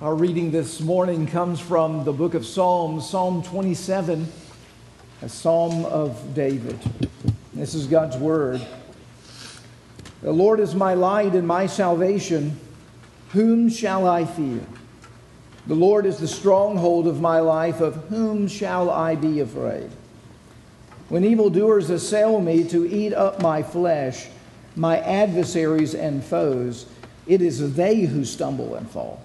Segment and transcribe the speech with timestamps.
[0.00, 4.30] Our reading this morning comes from the book of Psalms, Psalm 27,
[5.22, 6.78] a psalm of David.
[7.52, 8.64] This is God's word.
[10.22, 12.60] The Lord is my light and my salvation.
[13.30, 14.60] Whom shall I fear?
[15.66, 17.80] The Lord is the stronghold of my life.
[17.80, 19.90] Of whom shall I be afraid?
[21.08, 24.28] When evildoers assail me to eat up my flesh,
[24.76, 26.86] my adversaries and foes,
[27.26, 29.24] it is they who stumble and fall.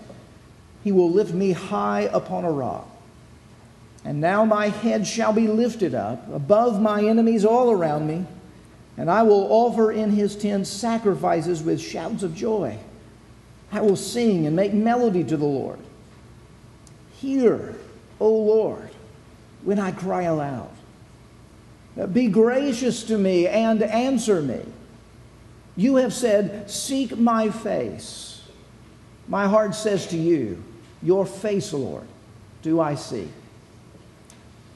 [0.83, 2.87] He will lift me high upon a rock.
[4.03, 8.25] And now my head shall be lifted up above my enemies all around me,
[8.97, 12.77] and I will offer in his tent sacrifices with shouts of joy.
[13.71, 15.79] I will sing and make melody to the Lord.
[17.13, 17.75] Hear,
[18.19, 18.89] O Lord,
[19.63, 20.69] when I cry aloud.
[22.11, 24.61] Be gracious to me and answer me.
[25.75, 28.41] You have said, Seek my face.
[29.27, 30.63] My heart says to you,
[31.03, 32.07] your face, Lord,
[32.61, 33.27] do I see.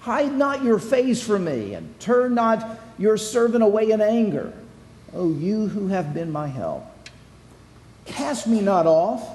[0.02, 4.54] Hide not your face from me, and turn not your servant away in anger.
[5.14, 6.86] O you who have been my help.
[8.06, 9.28] Cast me not off,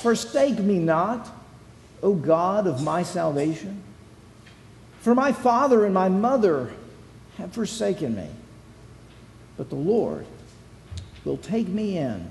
[0.00, 1.28] forsake me not,
[2.02, 3.82] O God of my salvation.
[5.00, 6.72] For my father and my mother
[7.38, 8.28] have forsaken me,
[9.56, 10.26] but the Lord
[11.24, 12.30] will take me in.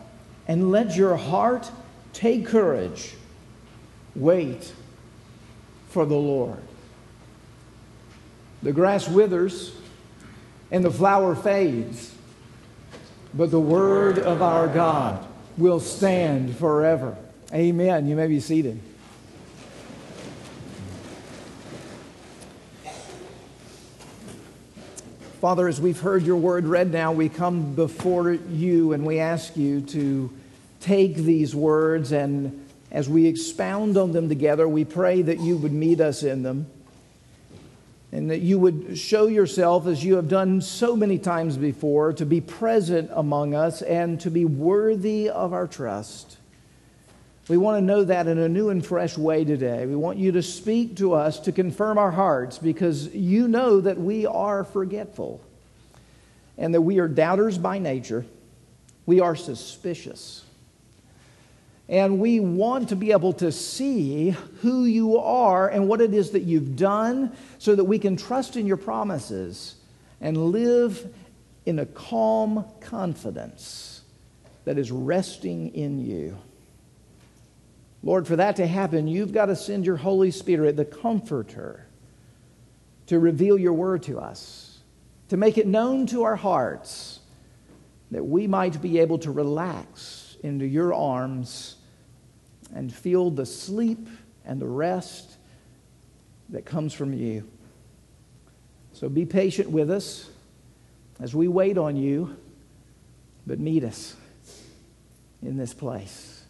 [0.47, 1.71] and let your heart
[2.13, 3.13] take courage.
[4.15, 4.73] Wait
[5.89, 6.59] for the Lord.
[8.63, 9.75] The grass withers
[10.69, 12.13] and the flower fades,
[13.33, 15.25] but the word of our God
[15.57, 17.17] will stand forever.
[17.53, 18.07] Amen.
[18.07, 18.79] You may be seated.
[25.41, 29.57] Father, as we've heard your word read now, we come before you and we ask
[29.57, 30.31] you to
[30.81, 35.71] take these words and as we expound on them together, we pray that you would
[35.71, 36.67] meet us in them
[38.11, 42.25] and that you would show yourself as you have done so many times before to
[42.27, 46.37] be present among us and to be worthy of our trust.
[47.51, 49.85] We want to know that in a new and fresh way today.
[49.85, 53.97] We want you to speak to us to confirm our hearts because you know that
[53.97, 55.41] we are forgetful
[56.57, 58.25] and that we are doubters by nature.
[59.05, 60.45] We are suspicious.
[61.89, 64.29] And we want to be able to see
[64.61, 68.55] who you are and what it is that you've done so that we can trust
[68.55, 69.75] in your promises
[70.21, 71.05] and live
[71.65, 74.03] in a calm confidence
[74.63, 76.37] that is resting in you.
[78.03, 81.85] Lord, for that to happen, you've got to send your Holy Spirit, the Comforter,
[83.07, 84.79] to reveal your word to us,
[85.29, 87.19] to make it known to our hearts,
[88.09, 91.75] that we might be able to relax into your arms
[92.73, 94.07] and feel the sleep
[94.45, 95.37] and the rest
[96.49, 97.47] that comes from you.
[98.93, 100.29] So be patient with us
[101.19, 102.35] as we wait on you,
[103.45, 104.15] but meet us
[105.41, 106.40] in this place.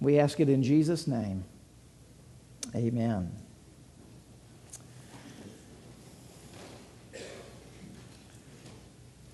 [0.00, 1.44] We ask it in Jesus' name.
[2.74, 3.30] Amen.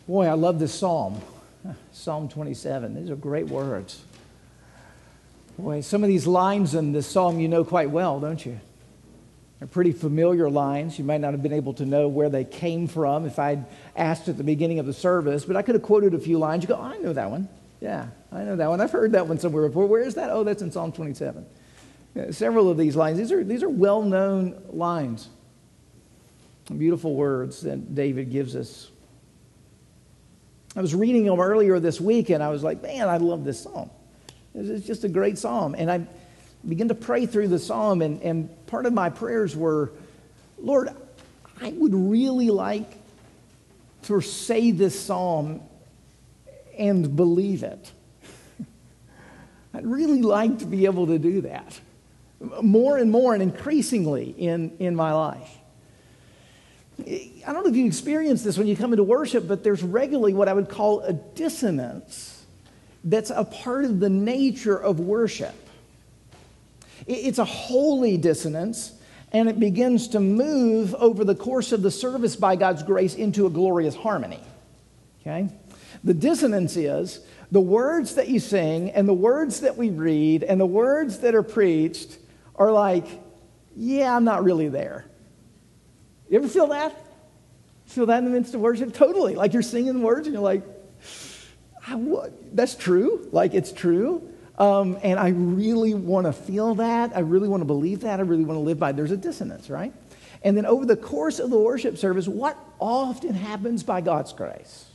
[0.08, 1.20] Boy, I love this psalm.
[1.92, 2.94] Psalm 27.
[2.94, 4.02] These are great words.
[5.58, 8.60] Boy, some of these lines in this psalm you know quite well, don't you?
[9.58, 10.98] They're pretty familiar lines.
[10.98, 13.64] You might not have been able to know where they came from if I'd
[13.96, 16.62] asked at the beginning of the service, but I could have quoted a few lines.
[16.62, 17.48] You go, oh, I know that one.
[17.80, 18.80] Yeah, I know that one.
[18.80, 19.86] I've heard that one somewhere before.
[19.86, 20.30] Where is that?
[20.30, 21.44] Oh, that's in Psalm 27.
[22.14, 25.28] Yeah, several of these lines, these are, these are well known lines.
[26.76, 28.90] Beautiful words that David gives us.
[30.74, 33.62] I was reading them earlier this week and I was like, man, I love this
[33.62, 33.90] psalm.
[34.54, 35.74] It's just a great psalm.
[35.78, 36.06] And I,
[36.66, 39.92] began to pray through the psalm, and, and part of my prayers were,
[40.58, 40.90] Lord,
[41.60, 42.90] I would really like
[44.04, 45.60] to say this psalm
[46.78, 47.92] and believe it.
[49.74, 51.80] I'd really like to be able to do that
[52.62, 55.50] more and more and increasingly in, in my life.
[56.98, 60.32] I don't know if you experience this when you come into worship, but there's regularly
[60.32, 62.44] what I would call a dissonance
[63.04, 65.54] that's a part of the nature of worship.
[67.06, 68.92] It's a holy dissonance,
[69.32, 73.46] and it begins to move over the course of the service by God's grace into
[73.46, 74.40] a glorious harmony.
[75.20, 75.48] Okay?
[76.06, 77.18] The dissonance is
[77.50, 81.34] the words that you sing and the words that we read and the words that
[81.34, 82.18] are preached
[82.54, 83.04] are like,
[83.74, 85.04] yeah, I'm not really there.
[86.30, 86.96] You ever feel that?
[87.86, 88.94] Feel that in the midst of worship?
[88.94, 89.34] Totally.
[89.34, 90.62] Like you're singing the words and you're like,
[92.52, 93.28] that's true.
[93.32, 94.32] Like it's true.
[94.58, 97.16] Um, and I really want to feel that.
[97.16, 98.20] I really want to believe that.
[98.20, 98.96] I really want to live by it.
[98.96, 99.92] There's a dissonance, right?
[100.44, 104.85] And then over the course of the worship service, what often happens by God's grace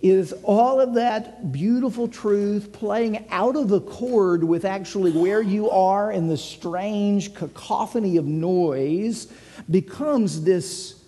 [0.00, 6.12] is all of that beautiful truth playing out of accord with actually where you are
[6.12, 9.26] in the strange cacophony of noise
[9.68, 11.02] becomes this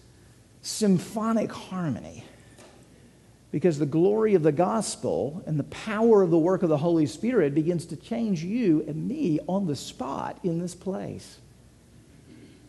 [0.62, 2.24] symphonic harmony.
[3.52, 7.06] Because the glory of the gospel and the power of the work of the Holy
[7.06, 11.38] Spirit begins to change you and me on the spot in this place.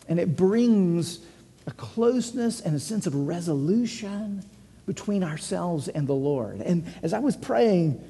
[0.08, 1.20] And it brings
[1.68, 4.44] a closeness and a sense of resolution
[4.86, 6.62] between ourselves and the Lord.
[6.62, 8.04] And as I was praying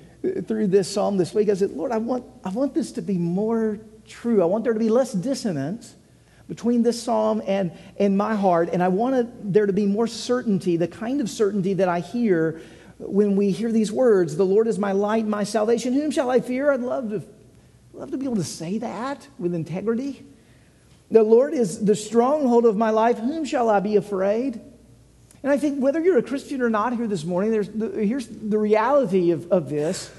[0.47, 3.17] through this psalm this week, I said, Lord, I want, I want this to be
[3.17, 4.41] more true.
[4.41, 5.95] I want there to be less dissonance
[6.47, 8.69] between this psalm and, and my heart.
[8.73, 12.61] And I want there to be more certainty, the kind of certainty that I hear
[12.99, 15.93] when we hear these words The Lord is my light, my salvation.
[15.93, 16.71] Whom shall I fear?
[16.71, 17.23] I'd love to,
[17.93, 20.25] love to be able to say that with integrity.
[21.09, 23.17] The Lord is the stronghold of my life.
[23.17, 24.61] Whom shall I be afraid?
[25.43, 28.57] And I think whether you're a Christian or not here this morning, the, here's the
[28.57, 30.11] reality of, of this.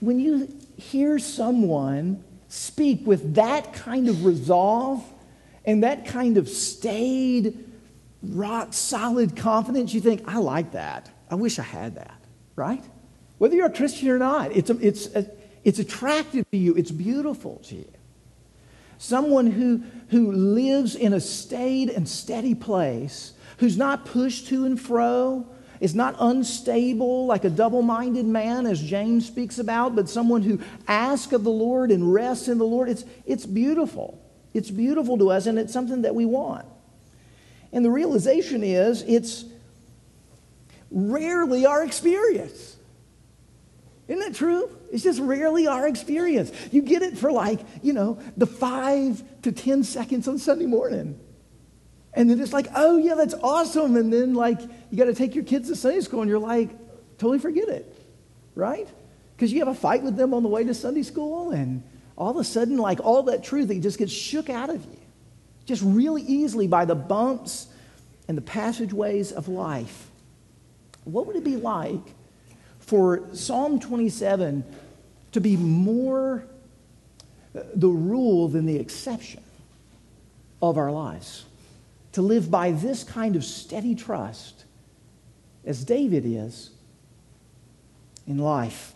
[0.00, 5.04] When you hear someone speak with that kind of resolve
[5.64, 7.64] and that kind of staid,
[8.22, 11.10] rock solid confidence, you think, I like that.
[11.30, 12.20] I wish I had that,
[12.56, 12.82] right?
[13.38, 15.08] Whether you're a Christian or not, it's, it's,
[15.62, 17.92] it's attractive to you, it's beautiful to you.
[18.98, 24.80] Someone who, who lives in a staid and steady place, who's not pushed to and
[24.80, 25.46] fro,
[25.80, 30.60] is not unstable like a double minded man, as James speaks about, but someone who
[30.88, 32.88] asks of the Lord and rests in the Lord.
[32.88, 34.20] It's, it's beautiful.
[34.52, 36.66] It's beautiful to us, and it's something that we want.
[37.72, 39.44] And the realization is it's
[40.90, 42.77] rarely our experience.
[44.08, 44.70] Isn't that true?
[44.90, 46.50] It's just rarely our experience.
[46.72, 51.20] You get it for like, you know, the five to 10 seconds on Sunday morning.
[52.14, 53.96] And then it's like, oh, yeah, that's awesome.
[53.96, 54.60] And then, like,
[54.90, 56.70] you got to take your kids to Sunday school, and you're like,
[57.18, 57.94] totally forget it,
[58.54, 58.88] right?
[59.36, 61.82] Because you have a fight with them on the way to Sunday school, and
[62.16, 64.98] all of a sudden, like, all that truth, it just gets shook out of you.
[65.66, 67.68] Just really easily by the bumps
[68.26, 70.10] and the passageways of life.
[71.04, 72.14] What would it be like
[72.88, 74.64] for Psalm 27
[75.32, 76.42] to be more
[77.54, 79.42] uh, the rule than the exception
[80.62, 81.44] of our lives.
[82.12, 84.64] To live by this kind of steady trust,
[85.66, 86.70] as David is
[88.26, 88.94] in life.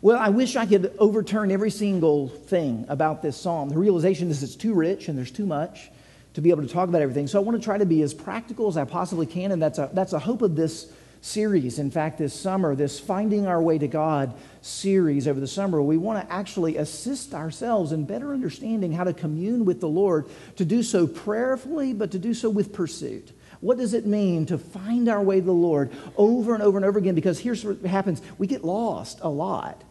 [0.00, 3.68] Well, I wish I could overturn every single thing about this psalm.
[3.68, 5.90] The realization is it's too rich and there's too much
[6.32, 7.26] to be able to talk about everything.
[7.26, 9.78] So I want to try to be as practical as I possibly can, and that's
[9.78, 10.90] a, that's a hope of this
[11.20, 11.78] series.
[11.78, 15.96] In fact, this summer, this Finding Our Way to God series over the summer, we
[15.96, 20.64] want to actually assist ourselves in better understanding how to commune with the Lord, to
[20.64, 23.32] do so prayerfully, but to do so with pursuit.
[23.60, 26.86] What does it mean to find our way to the Lord over and over and
[26.86, 27.14] over again?
[27.14, 29.82] Because here's what happens we get lost a lot.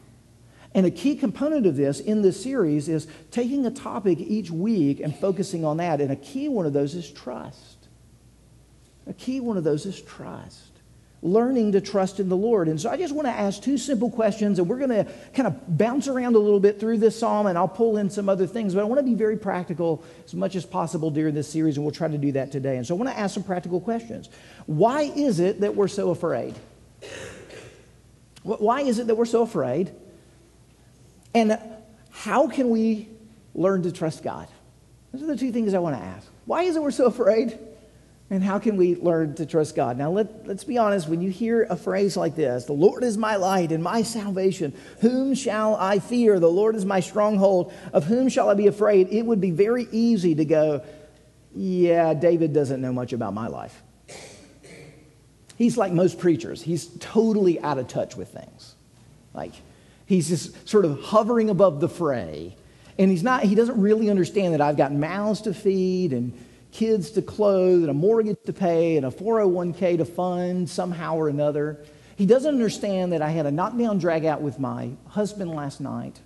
[0.73, 4.99] And a key component of this in this series is taking a topic each week
[4.99, 5.99] and focusing on that.
[5.99, 7.87] And a key one of those is trust.
[9.07, 10.68] A key one of those is trust
[11.21, 12.67] learning to trust in the Lord.
[12.69, 15.47] And so I just want to ask two simple questions, and we're going to kind
[15.47, 18.47] of bounce around a little bit through this psalm, and I'll pull in some other
[18.47, 21.75] things, but I want to be very practical as much as possible during this series,
[21.75, 22.77] and we'll try to do that today.
[22.77, 24.29] And so I want to ask some practical questions.
[24.65, 26.55] Why is it that we're so afraid?
[28.43, 29.91] Why is it that we're so afraid?
[31.35, 31.59] And
[32.11, 33.09] how can we
[33.53, 34.47] learn to trust God?
[35.11, 36.27] Those are the two things I want to ask.
[36.45, 37.59] Why is it we're so afraid?
[38.31, 39.97] And how can we learn to trust God?
[39.97, 41.07] Now, let, let's be honest.
[41.07, 44.73] When you hear a phrase like this, the Lord is my light and my salvation,
[45.01, 46.39] whom shall I fear?
[46.39, 49.07] The Lord is my stronghold, of whom shall I be afraid?
[49.09, 50.83] It would be very easy to go,
[51.55, 53.81] yeah, David doesn't know much about my life.
[55.57, 58.75] He's like most preachers, he's totally out of touch with things.
[59.33, 59.53] Like,
[60.05, 62.55] he's just sort of hovering above the fray.
[62.99, 66.33] And he's not, he doesn't really understand that I've got mouths to feed and
[66.71, 71.29] kids to clothe and a mortgage to pay and a 401k to fund somehow or
[71.29, 71.83] another.
[72.15, 76.19] He doesn't understand that I had a knockdown drag out with my husband last night.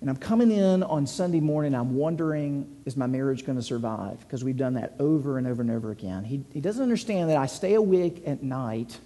[0.00, 4.20] And I'm coming in on Sunday morning, I'm wondering, is my marriage going to survive?
[4.20, 6.22] Because we've done that over and over and over again.
[6.22, 8.96] He, he doesn't understand that I stay awake at night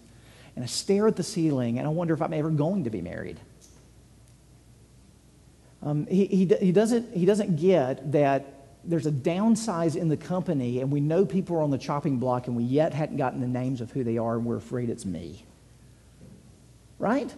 [0.54, 3.00] and I stare at the ceiling and I wonder if I'm ever going to be
[3.00, 3.40] married.
[5.82, 10.80] Um, he, he, he, doesn't, he doesn't get that there's a downsize in the company
[10.80, 13.46] and we know people are on the chopping block and we yet hadn't gotten the
[13.46, 15.44] names of who they are and we're afraid it's me.
[16.98, 17.32] Right?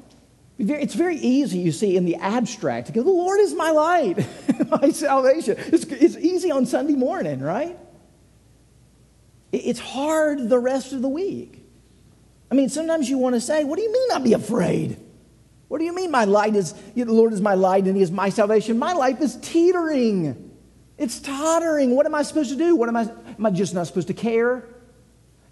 [0.58, 4.26] It's very easy, you see, in the abstract to go, the Lord is my light,
[4.82, 5.56] my salvation.
[5.58, 7.76] It's, it's easy on Sunday morning, right?
[9.50, 11.60] It's hard the rest of the week.
[12.50, 14.96] I mean, sometimes you want to say, what do you mean not be afraid?
[15.68, 18.12] What do you mean my light is, the Lord is my light and he is
[18.12, 18.78] my salvation?
[18.78, 20.43] My life is teetering.
[21.04, 21.94] It's tottering.
[21.94, 22.74] What am I supposed to do?
[22.74, 24.64] What am I, am I just not supposed to care?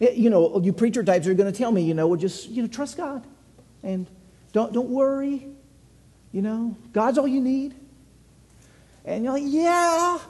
[0.00, 2.49] Eh, you know, you preacher types are going to tell me, you know, well, just,
[2.49, 3.23] you know, trust God
[3.82, 4.06] and
[4.54, 5.47] don't, don't worry.
[6.32, 7.75] You know, God's all you need.
[9.04, 10.21] And you're like, yeah,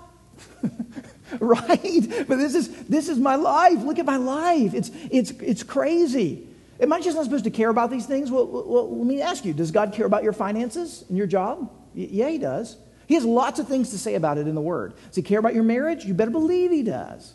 [1.38, 2.26] right?
[2.26, 3.80] But this is, this is my life.
[3.84, 4.74] Look at my life.
[4.74, 6.48] It's, it's, it's crazy.
[6.80, 8.28] Am I just not supposed to care about these things?
[8.28, 11.70] Well, well, let me ask you Does God care about your finances and your job?
[11.94, 12.76] Yeah, He does.
[13.12, 14.94] He has lots of things to say about it in the Word.
[15.08, 16.06] Does He care about your marriage?
[16.06, 17.34] You better believe He does.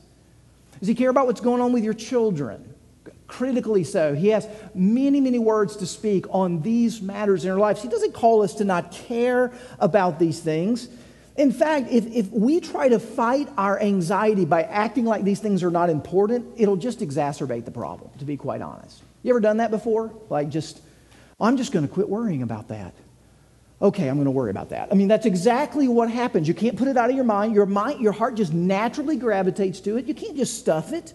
[0.80, 2.74] Does He care about what's going on with your children?
[3.28, 4.16] Critically so.
[4.16, 7.84] He has many, many words to speak on these matters in our lives.
[7.84, 10.90] He doesn't call us to not care about these things.
[11.36, 15.62] In fact, if, if we try to fight our anxiety by acting like these things
[15.62, 19.04] are not important, it'll just exacerbate the problem, to be quite honest.
[19.22, 20.12] You ever done that before?
[20.32, 20.82] Like, just,
[21.40, 22.96] I'm just going to quit worrying about that.
[23.80, 24.90] Okay, I'm going to worry about that.
[24.92, 26.48] I mean, that's exactly what happens.
[26.48, 27.54] You can't put it out of your mind.
[27.54, 30.06] Your mind, your heart just naturally gravitates to it.
[30.06, 31.14] You can't just stuff it.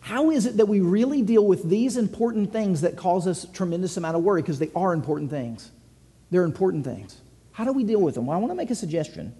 [0.00, 3.96] How is it that we really deal with these important things that cause us tremendous
[3.96, 4.42] amount of worry?
[4.42, 5.70] Because they are important things.
[6.30, 7.20] They're important things.
[7.52, 8.26] How do we deal with them?
[8.26, 9.34] Well, I want to make a suggestion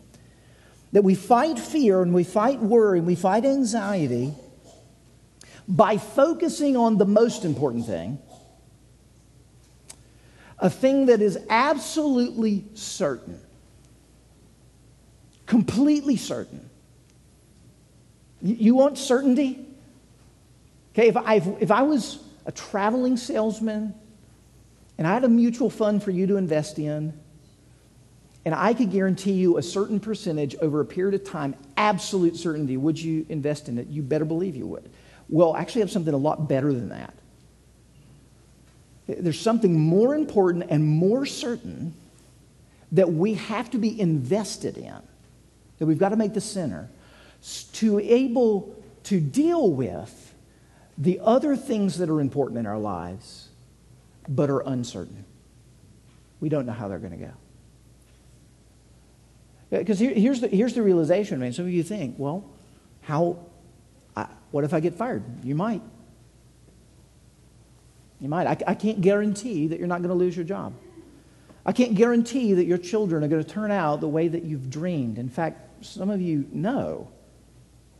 [0.93, 4.35] that we fight fear and we fight worry and we fight anxiety
[5.67, 8.19] by focusing on the most important thing,
[10.61, 13.41] a thing that is absolutely certain,
[15.47, 16.69] completely certain.
[18.43, 19.67] You want certainty?
[20.95, 23.95] Okay, if I, if I was a traveling salesman
[24.99, 27.13] and I had a mutual fund for you to invest in,
[28.45, 32.77] and I could guarantee you a certain percentage over a period of time, absolute certainty,
[32.77, 33.89] would you invest in it?
[33.89, 34.91] You better believe you would.
[35.29, 37.15] Well, actually, have something a lot better than that.
[39.19, 41.95] There's something more important and more certain
[42.93, 44.95] that we have to be invested in,
[45.79, 46.89] that we've got to make the center,
[47.75, 50.35] to able to deal with
[50.99, 53.49] the other things that are important in our lives,
[54.29, 55.25] but are uncertain.
[56.41, 57.33] We don't know how they're going to go.
[59.73, 62.45] Uh, because here, here's, the, here's the realization, I mean, some of you think, well,
[63.03, 63.39] how,
[64.17, 65.23] I, what if I get fired?
[65.45, 65.83] You might.
[68.21, 68.47] You might.
[68.47, 70.75] I, I can't guarantee that you're not going to lose your job.
[71.65, 74.71] I can't guarantee that your children are going to turn out the way that you've
[74.71, 75.19] dreamed.
[75.19, 77.11] In fact, some of you know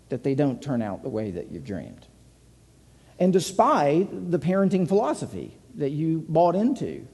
[0.09, 2.07] that they don't turn out the way that you've dreamed
[3.21, 7.07] and despite the parenting philosophy that you bought into.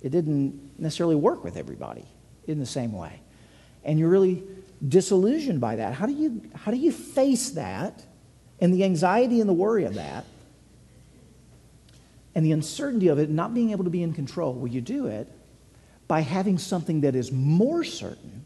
[0.00, 2.06] It didn't necessarily work with everybody
[2.46, 3.20] in the same way.
[3.84, 4.44] And you're really
[4.86, 5.92] disillusioned by that.
[5.94, 8.04] How do you, how do you face that
[8.60, 10.24] and the anxiety and the worry of that
[12.38, 14.54] and the uncertainty of it not being able to be in control?
[14.54, 15.26] Well, you do it
[16.06, 18.44] by having something that is more certain,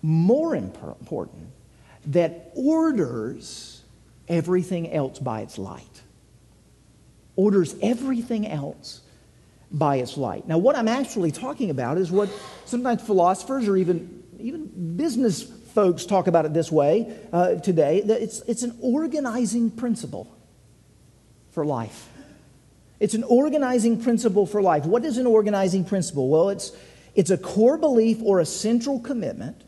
[0.00, 1.50] more important,
[2.06, 3.82] that orders
[4.26, 6.00] everything else by its light.
[7.36, 9.02] Orders everything else
[9.70, 10.48] by its light.
[10.48, 12.30] Now, what I'm actually talking about is what
[12.64, 18.22] sometimes philosophers or even, even business folks talk about it this way uh, today that
[18.22, 20.34] it's, it's an organizing principle
[21.50, 22.08] for life.
[23.02, 24.86] It's an organizing principle for life.
[24.86, 26.28] What is an organizing principle?
[26.28, 26.70] Well, it's,
[27.16, 29.60] it's a core belief or a central commitment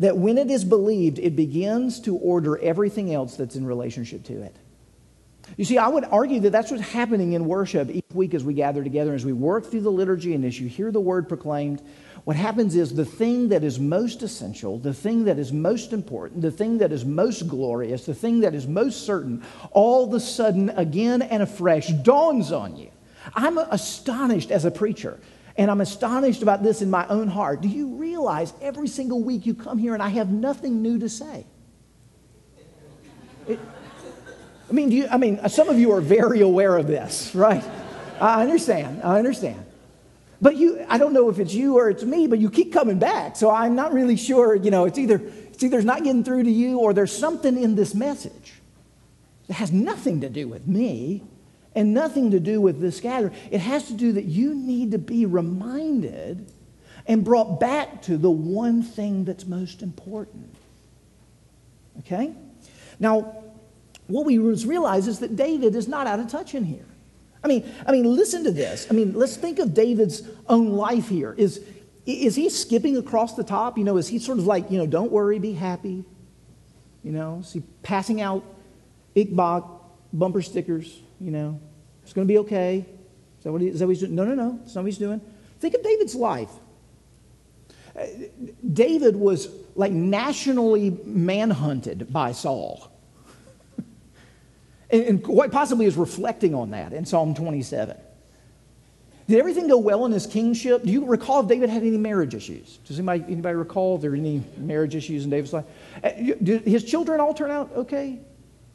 [0.00, 4.42] that when it is believed, it begins to order everything else that's in relationship to
[4.42, 4.56] it.
[5.56, 8.52] You see, I would argue that that's what's happening in worship each week as we
[8.52, 11.80] gather together, as we work through the liturgy, and as you hear the word proclaimed.
[12.26, 16.42] What happens is the thing that is most essential, the thing that is most important,
[16.42, 20.18] the thing that is most glorious, the thing that is most certain, all of a
[20.18, 22.90] sudden, again and afresh, dawns on you.
[23.32, 25.20] I'm astonished as a preacher
[25.56, 27.60] and I'm astonished about this in my own heart.
[27.60, 31.08] Do you realize every single week you come here and I have nothing new to
[31.08, 31.46] say?
[33.46, 33.60] It,
[34.68, 37.62] I mean, do you, I mean, some of you are very aware of this, right?
[38.20, 39.02] I understand.
[39.04, 39.64] I understand.
[40.40, 42.98] But you, I don't know if it's you or it's me, but you keep coming
[42.98, 43.36] back.
[43.36, 46.44] So I'm not really sure, you know, it's either, it's either it's not getting through
[46.44, 48.54] to you or there's something in this message
[49.46, 51.22] that has nothing to do with me
[51.74, 53.34] and nothing to do with this gathering.
[53.50, 56.50] It has to do that you need to be reminded
[57.06, 60.54] and brought back to the one thing that's most important.
[62.00, 62.34] Okay?
[62.98, 63.44] Now,
[64.06, 66.86] what we realize is that David is not out of touch in here.
[67.42, 68.86] I mean, I mean, listen to this.
[68.90, 71.34] I mean, let's think of David's own life here.
[71.36, 71.64] Is,
[72.06, 73.78] is he skipping across the top?
[73.78, 76.04] You know, is he sort of like, you know, don't worry, be happy?
[77.02, 78.44] You know, is he passing out
[79.14, 81.00] Bach bumper stickers?
[81.20, 81.60] You know,
[82.02, 82.84] it's going to be okay.
[83.38, 84.14] Is that, what he, is that what he's doing?
[84.14, 84.58] No, no, no.
[84.62, 85.20] That's not what he's doing.
[85.60, 86.50] Think of David's life.
[87.96, 88.06] Uh,
[88.72, 92.90] David was like nationally manhunted by Saul.
[94.90, 97.96] And, and quite possibly is reflecting on that in Psalm 27.
[99.28, 100.84] Did everything go well in his kingship?
[100.84, 102.78] Do you recall if David had any marriage issues?
[102.86, 105.64] Does anybody, anybody recall if there were any marriage issues in David's life?
[106.02, 108.20] Uh, did his children all turn out okay?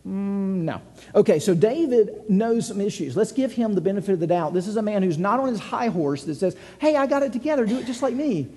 [0.06, 0.82] Mm, no.
[1.16, 3.16] Okay, so David knows some issues.
[3.16, 4.54] Let's give him the benefit of the doubt.
[4.54, 7.24] This is a man who's not on his high horse that says, hey, I got
[7.24, 8.50] it together, do it just like me.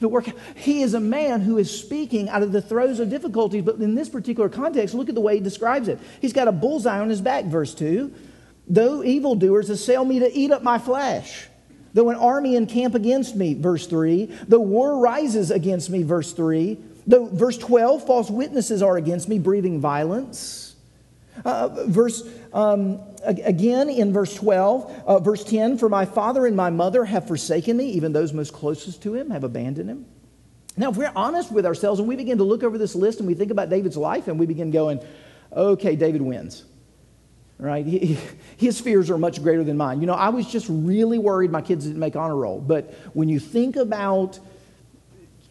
[0.00, 3.62] The work, he is a man who is speaking out of the throes of difficulties,
[3.62, 5.98] but in this particular context, look at the way he describes it.
[6.20, 8.12] He's got a bullseye on his back, verse 2.
[8.68, 11.48] Though evildoers assail me to eat up my flesh,
[11.94, 16.78] though an army encamp against me, verse 3, though war rises against me, verse 3,
[17.06, 20.61] though, verse 12, false witnesses are against me, breathing violence.
[21.44, 26.70] Uh, verse um, again in verse 12, uh, verse 10 For my father and my
[26.70, 30.06] mother have forsaken me, even those most closest to him have abandoned him.
[30.76, 33.26] Now, if we're honest with ourselves and we begin to look over this list and
[33.26, 35.00] we think about David's life and we begin going,
[35.52, 36.64] okay, David wins.
[37.58, 37.86] Right?
[37.86, 38.18] He,
[38.56, 40.00] his fears are much greater than mine.
[40.00, 42.60] You know, I was just really worried my kids didn't make honor roll.
[42.60, 44.38] But when you think about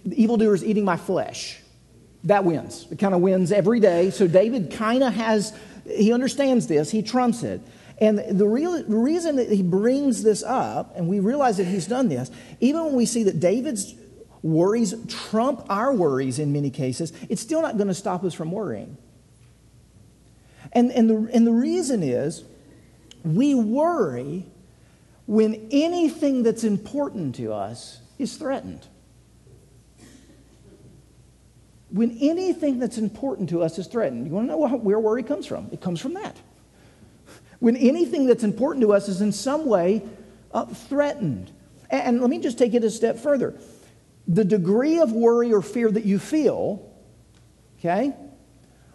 [0.04, 1.60] evildoers eating my flesh,
[2.26, 2.88] that wins.
[2.92, 4.10] It kind of wins every day.
[4.10, 7.62] So David kind of has he understands this, he trumps it.
[8.00, 11.86] And the, real, the reason that he brings this up, and we realize that he's
[11.86, 13.94] done this, even when we see that David's
[14.42, 18.52] worries trump our worries in many cases, it's still not going to stop us from
[18.52, 18.98] worrying.
[20.74, 22.44] And, and, the, and the reason is
[23.24, 24.46] we worry
[25.28, 28.88] when anything that's important to us is threatened
[31.92, 34.26] when anything that's important to us is threatened.
[34.26, 35.70] You want to know where worry comes from?
[35.72, 36.38] It comes from that.
[37.60, 40.04] When anything that's important to us is in some way
[40.54, 41.52] uh, threatened.
[41.90, 43.60] And, and let me just take it a step further.
[44.28, 46.90] The degree of worry or fear that you feel,
[47.80, 48.14] okay,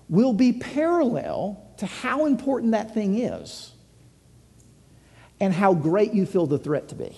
[0.09, 3.73] will be parallel to how important that thing is
[5.39, 7.17] and how great you feel the threat to be.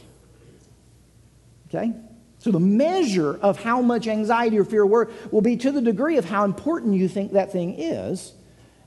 [1.69, 1.93] Okay?
[2.38, 6.24] So the measure of how much anxiety or fear will be to the degree of
[6.24, 8.33] how important you think that thing is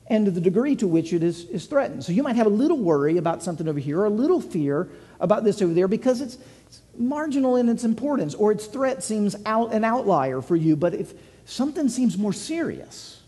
[0.07, 2.03] and to the degree to which it is, is threatened.
[2.03, 4.89] So you might have a little worry about something over here or a little fear
[5.19, 6.37] about this over there because it's,
[6.67, 10.75] it's marginal in its importance or its threat seems out an outlier for you.
[10.75, 11.13] But if
[11.45, 13.21] something seems more serious,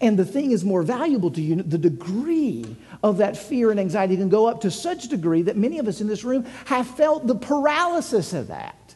[0.00, 4.16] and the thing is more valuable to you, the degree of that fear and anxiety
[4.16, 7.26] can go up to such degree that many of us in this room have felt
[7.26, 8.87] the paralysis of that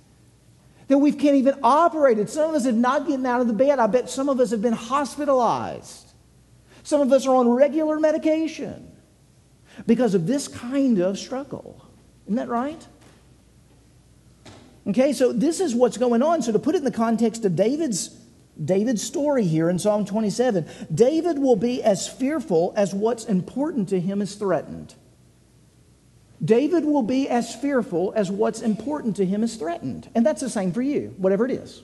[0.93, 2.29] that we can't even operate it.
[2.29, 3.79] Some of us have not gotten out of the bed.
[3.79, 6.13] I bet some of us have been hospitalized.
[6.83, 8.93] Some of us are on regular medication
[9.87, 11.83] because of this kind of struggle.
[12.27, 12.87] Isn't that right?
[14.87, 16.43] Okay, so this is what's going on.
[16.43, 18.19] So to put it in the context of David's
[18.63, 23.99] David's story here in Psalm 27, David will be as fearful as what's important to
[23.99, 24.95] him is threatened.
[26.45, 30.09] David will be as fearful as what's important to him is threatened.
[30.15, 31.83] And that's the same for you, whatever it is.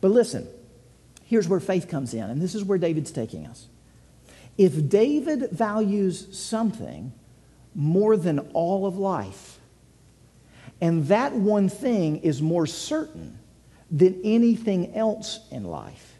[0.00, 0.48] But listen,
[1.24, 3.66] here's where faith comes in, and this is where David's taking us.
[4.56, 7.12] If David values something
[7.74, 9.58] more than all of life,
[10.80, 13.38] and that one thing is more certain
[13.90, 16.14] than anything else in life,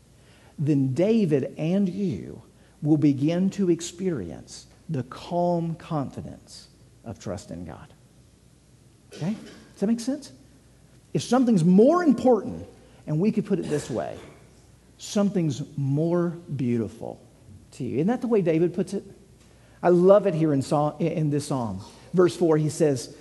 [0.58, 2.42] then David and you
[2.82, 6.68] will begin to experience the calm confidence
[7.04, 7.92] of trust in God.
[9.14, 9.34] Okay?
[9.72, 10.32] Does that make sense?
[11.12, 12.66] If something's more important,
[13.06, 14.16] and we could put it this way
[14.96, 17.20] something's more beautiful
[17.72, 17.96] to you.
[17.96, 19.04] Isn't that the way David puts it?
[19.82, 21.80] I love it here in, psalm, in this psalm.
[22.14, 23.14] Verse 4, he says,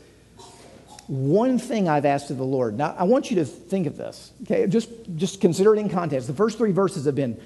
[1.08, 2.78] One thing I've asked of the Lord.
[2.78, 4.68] Now, I want you to think of this, okay?
[4.68, 6.28] Just, just consider it in context.
[6.28, 7.42] The first three verses have been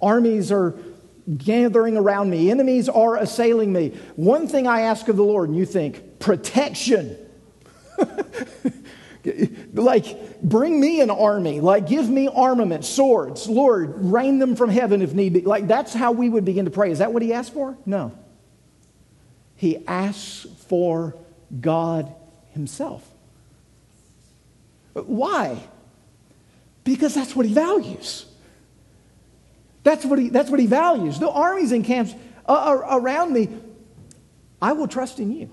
[0.00, 0.78] armies are
[1.36, 3.90] gathering around me, enemies are assailing me.
[4.16, 7.16] One thing I ask of the Lord, and you think, protection.
[9.74, 11.60] like, bring me an army.
[11.60, 13.48] Like, give me armament, swords.
[13.48, 15.42] Lord, rain them from heaven if need be.
[15.42, 16.90] Like, that's how we would begin to pray.
[16.90, 17.76] Is that what he asked for?
[17.86, 18.12] No.
[19.56, 21.16] He asks for
[21.60, 22.14] God
[22.52, 23.06] himself.
[24.94, 25.62] Why?
[26.82, 28.26] Because that's what he values.
[29.82, 31.18] That's what he, that's what he values.
[31.18, 32.14] The armies and camps
[32.46, 33.48] uh, uh, around me,
[34.60, 35.50] I will trust in you.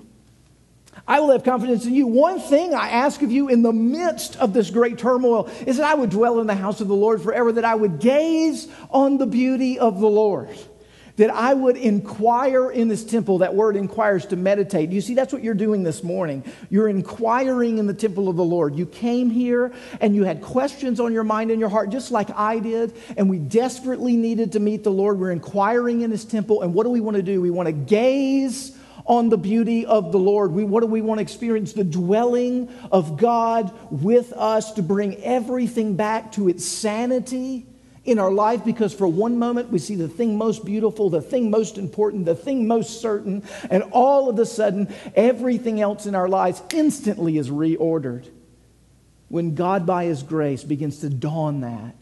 [1.07, 2.05] I will have confidence in you.
[2.05, 5.85] One thing I ask of you in the midst of this great turmoil is that
[5.85, 9.17] I would dwell in the house of the Lord forever, that I would gaze on
[9.17, 10.49] the beauty of the Lord,
[11.17, 13.39] that I would inquire in this temple.
[13.39, 14.91] That word inquires to meditate.
[14.91, 16.43] You see, that's what you're doing this morning.
[16.69, 18.75] You're inquiring in the temple of the Lord.
[18.75, 22.29] You came here and you had questions on your mind and your heart, just like
[22.35, 25.19] I did, and we desperately needed to meet the Lord.
[25.19, 27.41] We're inquiring in his temple, and what do we want to do?
[27.41, 30.51] We want to gaze on the beauty of the Lord.
[30.51, 31.73] We, what do we want to experience?
[31.73, 37.65] The dwelling of God with us to bring everything back to its sanity
[38.07, 41.51] in our life because for one moment we see the thing most beautiful, the thing
[41.51, 46.29] most important, the thing most certain, and all of a sudden everything else in our
[46.29, 48.27] lives instantly is reordered.
[49.27, 51.95] When God, by His grace, begins to dawn that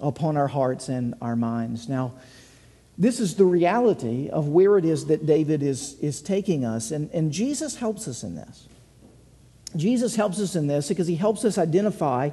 [0.00, 1.88] upon our hearts and our minds.
[1.88, 2.12] Now,
[2.98, 6.90] this is the reality of where it is that David is, is taking us.
[6.90, 8.68] And, and Jesus helps us in this.
[9.74, 12.30] Jesus helps us in this because he helps us identify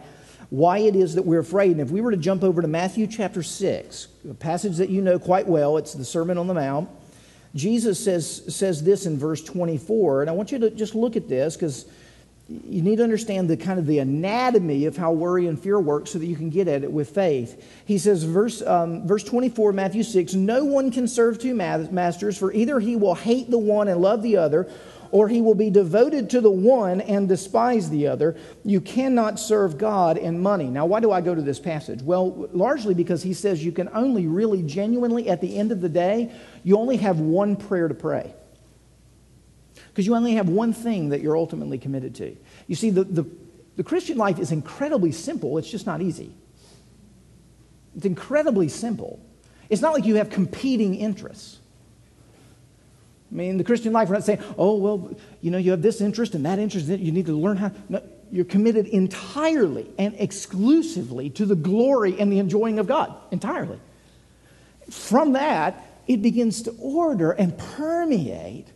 [0.49, 1.71] why it is that we're afraid.
[1.71, 5.01] And if we were to jump over to Matthew chapter 6, a passage that you
[5.01, 6.89] know quite well, it's the Sermon on the Mount.
[7.55, 10.21] Jesus says, says this in verse 24.
[10.21, 11.85] And I want you to just look at this because
[12.49, 16.07] you need to understand the kind of the anatomy of how worry and fear work
[16.07, 17.63] so that you can get at it with faith.
[17.85, 22.51] He says, verse, um, verse 24, Matthew 6, no one can serve two masters, for
[22.51, 24.67] either he will hate the one and love the other,
[25.11, 28.35] or he will be devoted to the one and despise the other.
[28.63, 30.65] You cannot serve God and money.
[30.65, 32.01] Now, why do I go to this passage?
[32.01, 35.89] Well, largely because he says you can only really genuinely, at the end of the
[35.89, 36.31] day,
[36.63, 38.33] you only have one prayer to pray
[39.89, 42.35] because you only have one thing that you're ultimately committed to.
[42.67, 43.25] You see, the, the,
[43.75, 46.33] the Christian life is incredibly simple, it's just not easy.
[47.95, 49.19] It's incredibly simple.
[49.69, 51.58] It's not like you have competing interests.
[53.31, 55.11] I mean, the Christian life, we're not saying, oh, well,
[55.41, 57.71] you know, you have this interest and that interest, you need to learn how.
[57.87, 63.79] No, you're committed entirely and exclusively to the glory and the enjoying of God, entirely.
[64.89, 68.67] From that, it begins to order and permeate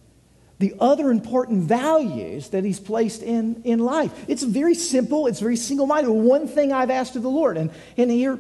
[0.60, 4.12] the other important values that he's placed in, in life.
[4.28, 6.10] It's very simple, it's very single minded.
[6.10, 7.58] One thing I've asked of the Lord.
[7.58, 8.40] And, and here,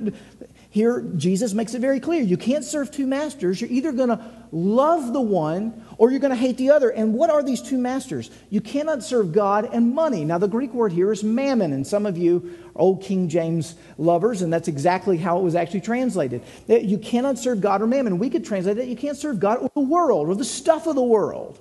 [0.74, 3.62] here, Jesus makes it very clear you can't serve two masters.
[3.62, 4.20] You're either going to
[4.52, 6.90] love the one or you're going to hate the other.
[6.90, 8.32] And what are these two masters?
[8.50, 10.26] You cannot serve God and money.
[10.26, 13.76] Now, the Greek word here is mammon, and some of you are old King James
[14.00, 16.42] lovers, and that's exactly how it was actually translated.
[16.68, 18.18] Eh, you cannot serve God or mammon.
[18.18, 20.96] We could translate it you can't serve God or the world or the stuff of
[20.96, 21.60] the world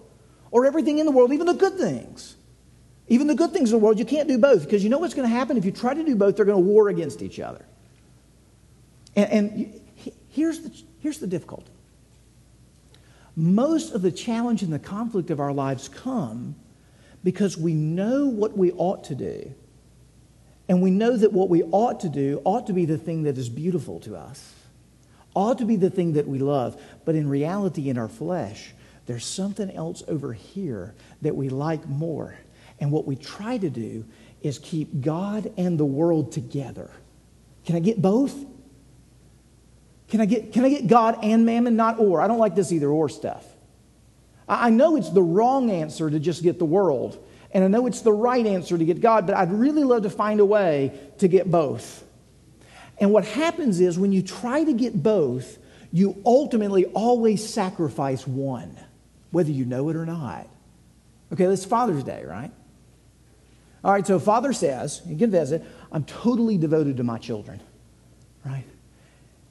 [0.50, 2.36] or everything in the world, even the good things.
[3.08, 5.12] Even the good things in the world, you can't do both because you know what's
[5.12, 5.58] going to happen?
[5.58, 7.66] If you try to do both, they're going to war against each other.
[9.16, 9.80] And, and
[10.30, 11.70] here's, the, here's the difficulty
[13.34, 16.54] most of the challenge and the conflict of our lives come
[17.24, 19.54] because we know what we ought to do.
[20.68, 23.38] And we know that what we ought to do ought to be the thing that
[23.38, 24.54] is beautiful to us,
[25.34, 26.80] ought to be the thing that we love.
[27.04, 28.72] But in reality, in our flesh,
[29.06, 32.36] there's something else over here that we like more.
[32.80, 34.04] And what we try to do
[34.42, 36.90] is keep God and the world together.
[37.64, 38.34] Can I get both?
[40.12, 42.20] Can I get, can I get God and mammon, not or?
[42.20, 43.46] I don't like this either or stuff.
[44.46, 47.16] I know it's the wrong answer to just get the world,
[47.50, 50.10] and I know it's the right answer to get God, but I'd really love to
[50.10, 52.04] find a way to get both.
[52.98, 55.56] And what happens is when you try to get both,
[55.92, 58.76] you ultimately always sacrifice one
[59.30, 60.46] whether you know it or not.
[61.32, 62.50] Okay, it's Father's Day, right?
[63.82, 67.60] All right, so father says, you can visit, I'm totally devoted to my children,
[68.44, 68.64] right?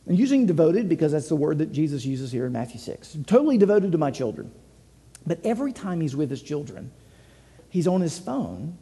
[0.07, 3.17] I'm using devoted because that's the word that Jesus uses here in Matthew 6.
[3.27, 4.51] totally devoted to my children.
[5.25, 6.91] But every time he's with his children,
[7.69, 8.77] he's on his phone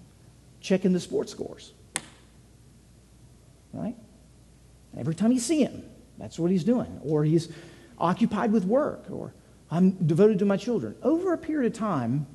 [0.62, 1.74] checking the sports scores.
[3.74, 3.96] Right?
[4.98, 5.84] Every time you see him,
[6.18, 7.00] that's what he's doing.
[7.04, 7.50] Or he's
[7.98, 9.34] occupied with work, or
[9.70, 10.96] I'm devoted to my children.
[11.04, 12.26] Over a period of time,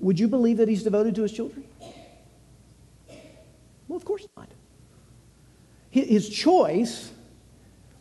[0.00, 1.64] would you believe that he's devoted to his children?
[3.86, 4.48] Well, of course not.
[5.94, 7.12] His choice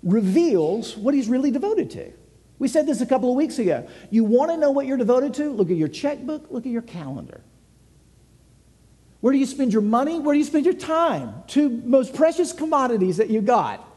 [0.02, 2.12] reveals what he's really devoted to.
[2.58, 3.88] We said this a couple of weeks ago.
[4.10, 5.52] You want to know what you're devoted to?
[5.52, 7.42] Look at your checkbook, look at your calendar.
[9.22, 10.20] Where do you spend your money?
[10.20, 11.36] Where do you spend your time?
[11.46, 13.88] Two most precious commodities that you got.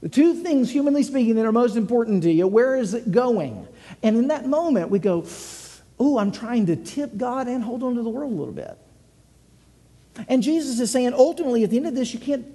[0.00, 3.66] The two things, humanly speaking, that are most important to you, where is it going?
[4.04, 5.26] And in that moment, we go,
[5.98, 8.78] oh, I'm trying to tip God and hold on to the world a little bit.
[10.28, 12.46] And Jesus is saying, ultimately, at the end of this, you can't,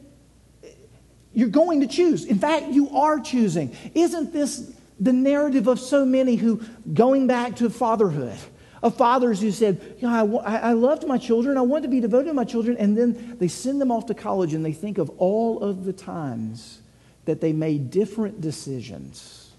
[1.33, 2.25] you're going to choose.
[2.25, 3.75] In fact, you are choosing.
[3.93, 6.61] Isn't this the narrative of so many who,
[6.93, 8.37] going back to fatherhood,
[8.83, 11.99] of fathers who said, you know, I, I loved my children, I want to be
[11.99, 14.97] devoted to my children, and then they send them off to college and they think
[14.97, 16.81] of all of the times
[17.25, 19.51] that they made different decisions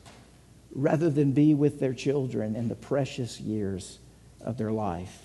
[0.75, 3.99] rather than be with their children in the precious years
[4.41, 5.21] of their life.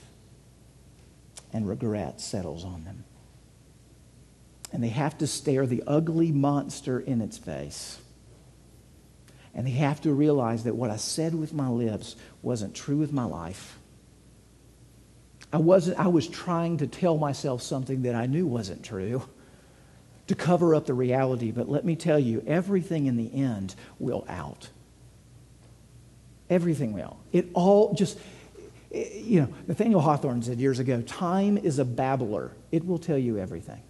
[1.53, 3.03] And regret settles on them.
[4.71, 7.99] And they have to stare the ugly monster in its face.
[9.55, 13.11] And they have to realize that what I said with my lips wasn't true with
[13.11, 13.79] my life.
[15.51, 19.23] I, wasn't, I was trying to tell myself something that I knew wasn't true
[20.27, 21.51] to cover up the reality.
[21.51, 24.69] But let me tell you, everything in the end will out.
[26.49, 27.17] Everything will.
[27.31, 28.19] It all just,
[28.91, 33.37] you know, Nathaniel Hawthorne said years ago time is a babbler, it will tell you
[33.37, 33.81] everything.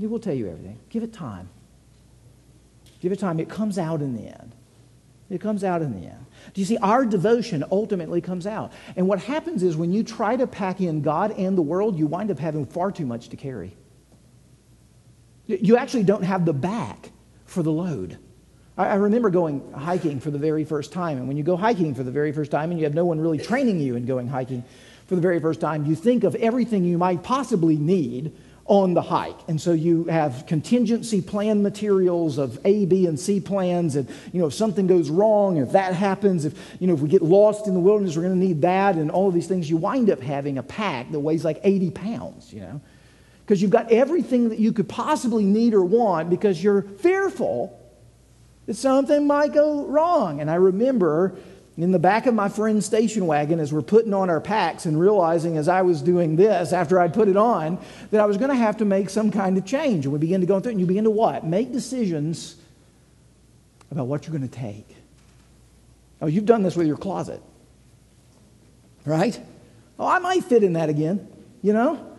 [0.00, 0.78] It will tell you everything.
[0.90, 1.48] Give it time.
[3.00, 3.38] Give it time.
[3.38, 4.54] It comes out in the end.
[5.30, 6.26] It comes out in the end.
[6.52, 6.76] Do you see?
[6.78, 8.72] Our devotion ultimately comes out.
[8.96, 12.06] And what happens is when you try to pack in God and the world, you
[12.06, 13.74] wind up having far too much to carry.
[15.46, 17.10] You actually don't have the back
[17.44, 18.18] for the load.
[18.76, 21.18] I remember going hiking for the very first time.
[21.18, 23.20] And when you go hiking for the very first time and you have no one
[23.20, 24.64] really training you in going hiking
[25.06, 28.34] for the very first time, you think of everything you might possibly need
[28.66, 29.36] on the hike.
[29.46, 33.94] And so you have contingency plan materials of A, B, and C plans.
[33.94, 37.08] And, you know, if something goes wrong, if that happens, if, you know, if we
[37.08, 39.68] get lost in the wilderness, we're going to need that and all of these things.
[39.68, 42.80] You wind up having a pack that weighs like 80 pounds, you know,
[43.44, 47.78] because you've got everything that you could possibly need or want because you're fearful
[48.64, 50.40] that something might go wrong.
[50.40, 51.36] And I remember
[51.76, 54.98] in the back of my friend's station wagon as we're putting on our packs and
[54.98, 57.78] realizing as I was doing this after I'd put it on
[58.12, 60.06] that I was going to have to make some kind of change.
[60.06, 61.44] And we begin to go through it, and you begin to what?
[61.44, 62.56] Make decisions
[63.90, 64.86] about what you're going to take.
[66.22, 67.42] Oh, you've done this with your closet,
[69.04, 69.38] right?
[69.98, 71.28] Oh, I might fit in that again,
[71.60, 72.12] you know?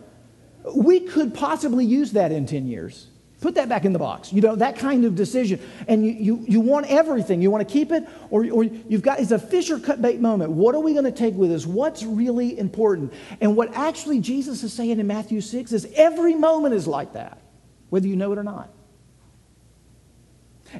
[0.74, 3.06] We could possibly use that in 10 years.
[3.40, 4.32] Put that back in the box.
[4.32, 5.60] You know, that kind of decision.
[5.86, 7.42] And you, you, you want everything.
[7.42, 10.20] You want to keep it, or, or you've got, it's a fish or cut bait
[10.20, 10.52] moment.
[10.52, 11.66] What are we going to take with us?
[11.66, 13.12] What's really important?
[13.40, 17.38] And what actually Jesus is saying in Matthew 6 is every moment is like that,
[17.90, 18.70] whether you know it or not.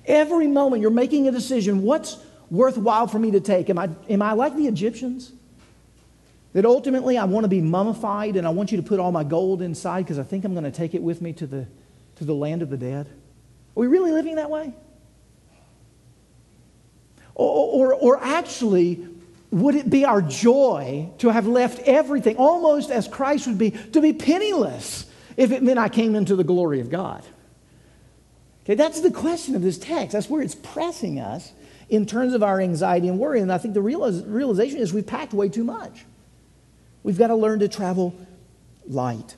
[0.07, 2.19] Every moment you're making a decision what's
[2.51, 3.69] worthwhile for me to take?
[3.71, 5.33] Am I, am I like the Egyptians?
[6.53, 9.25] That ultimately I want to be mummified and I want you to put all my
[9.25, 11.67] gold inside because I think I'm going to take it with me to the
[12.17, 13.07] to the land of the dead?
[13.07, 14.75] Are we really living that way?
[17.35, 19.07] Or, or, or actually,
[19.51, 24.01] would it be our joy to have left everything, almost as Christ would be, to
[24.01, 27.23] be penniless if it meant I came into the glory of God?
[28.65, 30.13] Okay, that's the question of this text.
[30.13, 31.53] That's where it's pressing us
[31.89, 33.41] in terms of our anxiety and worry.
[33.41, 36.05] And I think the realization is we've packed way too much.
[37.03, 38.15] We've got to learn to travel
[38.89, 39.37] light.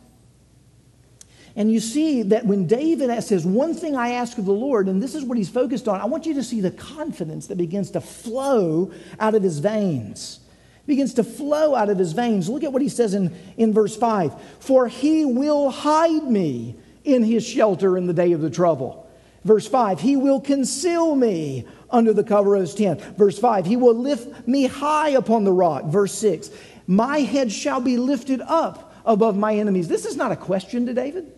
[1.57, 5.03] And you see that when David says, One thing I ask of the Lord, and
[5.03, 7.91] this is what he's focused on, I want you to see the confidence that begins
[7.93, 10.41] to flow out of his veins.
[10.87, 12.49] Begins to flow out of his veins.
[12.49, 17.25] Look at what he says in, in verse 5 For he will hide me in
[17.25, 19.07] his shelter in the day of the trouble.
[19.45, 23.01] Verse 5 He will conceal me under the cover of his tent.
[23.17, 25.85] Verse 5 He will lift me high upon the rock.
[25.85, 26.51] Verse 6
[26.87, 29.89] My head shall be lifted up above my enemies.
[29.89, 31.33] This is not a question to David.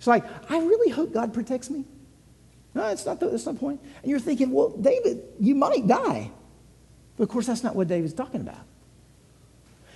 [0.00, 1.84] It's like, I really hope God protects me.
[2.74, 3.82] No, that's not the, that's not the point.
[4.00, 6.30] And you're thinking, well, David, you might die.
[7.18, 8.64] But of course, that's not what David's talking about.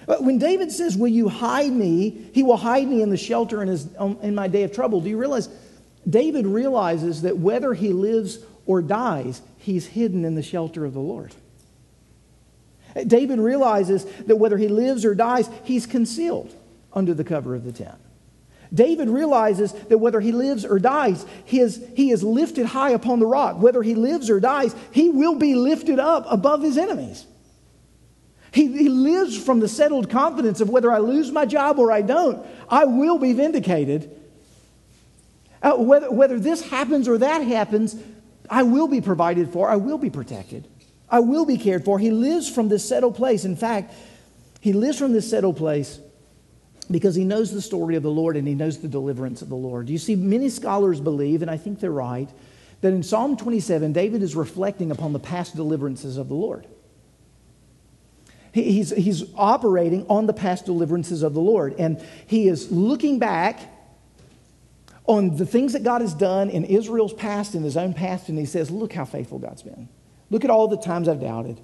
[0.04, 2.28] But when David says, Will you hide me?
[2.34, 5.00] He will hide me in the shelter in, his, um, in my day of trouble.
[5.00, 5.48] Do you realize?
[6.06, 11.00] David realizes that whether he lives or dies, he's hidden in the shelter of the
[11.00, 11.34] Lord.
[13.06, 16.54] David realizes that whether he lives or dies, he's concealed
[16.92, 17.96] under the cover of the tent.
[18.74, 23.20] David realizes that whether he lives or dies, he is, he is lifted high upon
[23.20, 23.60] the rock.
[23.60, 27.26] Whether he lives or dies, he will be lifted up above his enemies.
[28.52, 32.02] He, he lives from the settled confidence of whether I lose my job or I
[32.02, 34.10] don't, I will be vindicated.
[35.62, 37.96] Uh, whether, whether this happens or that happens,
[38.50, 40.68] I will be provided for, I will be protected,
[41.08, 41.98] I will be cared for.
[41.98, 43.44] He lives from this settled place.
[43.44, 43.94] In fact,
[44.60, 45.98] he lives from this settled place
[46.90, 49.54] because he knows the story of the Lord and he knows the deliverance of the
[49.54, 49.88] Lord.
[49.88, 52.28] You see, many scholars believe, and I think they're right,
[52.80, 56.66] that in Psalm 27, David is reflecting upon the past deliverances of the Lord.
[58.52, 61.74] He's, he's operating on the past deliverances of the Lord.
[61.78, 63.68] And he is looking back
[65.06, 68.38] on the things that God has done in Israel's past, in his own past, and
[68.38, 69.88] he says, Look how faithful God's been.
[70.30, 71.60] Look at all the times I've doubted.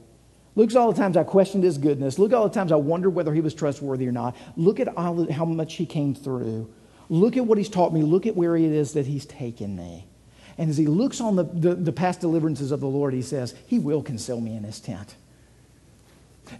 [0.60, 2.18] Look at all the times I questioned his goodness.
[2.18, 4.36] Look at all the times I wondered whether he was trustworthy or not.
[4.58, 6.70] Look at all, how much he came through.
[7.08, 8.02] Look at what he's taught me.
[8.02, 10.06] Look at where it is that he's taken me.
[10.58, 13.54] And as he looks on the, the, the past deliverances of the Lord, he says,
[13.68, 15.14] He will conceal me in his tent.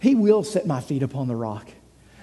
[0.01, 1.69] He will set my feet upon the rock.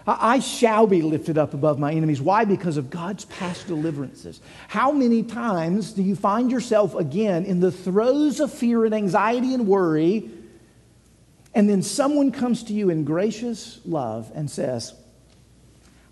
[0.04, 2.20] I shall be lifted up above my enemies.
[2.20, 2.44] Why?
[2.44, 4.40] Because of God's past deliverances.
[4.66, 9.54] How many times do you find yourself again in the throes of fear and anxiety
[9.54, 10.28] and worry,
[11.54, 14.94] and then someone comes to you in gracious love and says,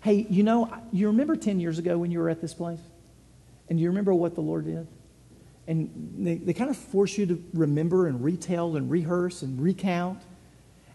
[0.01, 2.79] Hey, you know, you remember 10 years ago when you were at this place?
[3.69, 4.87] And you remember what the Lord did?
[5.67, 10.21] And they, they kind of force you to remember and retell and rehearse and recount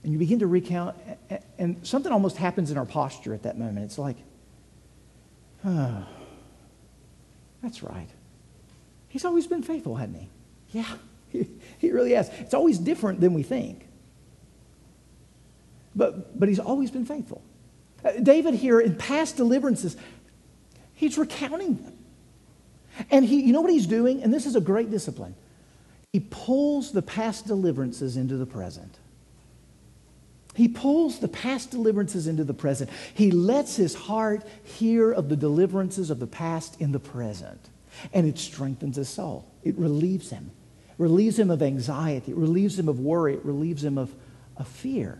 [0.03, 0.97] and you begin to recount,
[1.59, 3.85] and something almost happens in our posture at that moment.
[3.85, 4.17] It's like,
[5.65, 6.05] oh,
[7.63, 8.09] that's right.
[9.09, 10.29] He's always been faithful, hasn't he?
[10.71, 10.93] Yeah,
[11.29, 12.31] he, he really has.
[12.41, 13.87] It's always different than we think.
[15.95, 17.43] But, but he's always been faithful.
[18.05, 19.97] Uh, David here, in past deliverances,
[20.95, 21.99] he's recounting them.
[23.11, 24.23] And he, you know what he's doing?
[24.23, 25.35] And this is a great discipline.
[26.13, 28.99] He pulls the past deliverances into the present.
[30.55, 32.91] He pulls the past deliverances into the present.
[33.15, 37.71] He lets his heart hear of the deliverances of the past in the present.
[38.13, 39.51] And it strengthens his soul.
[39.65, 40.51] It relieves him.
[40.91, 42.33] It relieves him of anxiety.
[42.33, 43.35] It relieves him of worry.
[43.35, 44.15] It relieves him of,
[44.59, 45.19] of fear.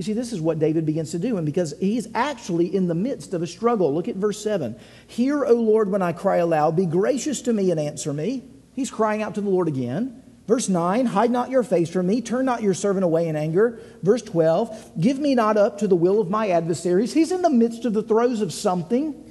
[0.00, 1.36] You see, this is what David begins to do.
[1.36, 4.74] And because he's actually in the midst of a struggle, look at verse 7.
[5.06, 6.74] Hear, O Lord, when I cry aloud.
[6.74, 8.42] Be gracious to me and answer me.
[8.72, 10.22] He's crying out to the Lord again.
[10.48, 13.78] Verse 9, hide not your face from me, turn not your servant away in anger.
[14.02, 17.12] Verse 12, give me not up to the will of my adversaries.
[17.12, 19.30] He's in the midst of the throes of something.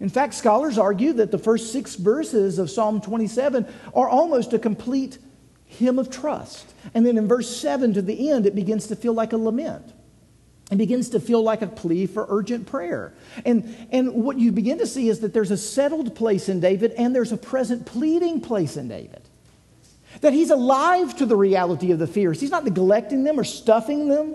[0.00, 4.58] In fact, scholars argue that the first six verses of Psalm 27 are almost a
[4.58, 5.18] complete
[5.72, 6.72] hymn of trust.
[6.94, 9.92] And then in verse 7 to the end, it begins to feel like a lament.
[10.70, 13.12] It begins to feel like a plea for urgent prayer.
[13.44, 16.92] And, and what you begin to see is that there's a settled place in David
[16.92, 19.20] and there's a present pleading place in David.
[20.22, 22.40] That he's alive to the reality of the fears.
[22.40, 24.34] He's not neglecting them or stuffing them.